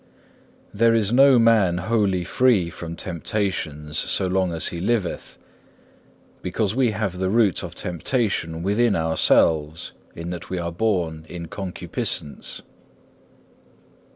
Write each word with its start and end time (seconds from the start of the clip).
3. 0.71 0.79
There 0.79 0.93
is 0.95 1.11
no 1.13 1.37
man 1.37 1.77
wholly 1.77 2.23
free 2.23 2.71
from 2.71 2.95
temptations 2.95 3.99
so 3.99 4.25
long 4.25 4.51
as 4.51 4.69
he 4.69 4.79
liveth, 4.81 5.37
because 6.41 6.73
we 6.73 6.89
have 6.89 7.19
the 7.19 7.29
root 7.29 7.61
of 7.61 7.75
temptation 7.75 8.63
within 8.63 8.95
ourselves, 8.95 9.91
in 10.15 10.31
that 10.31 10.49
we 10.49 10.57
are 10.57 10.71
born 10.71 11.27
in 11.29 11.49
concupiscence. 11.49 12.63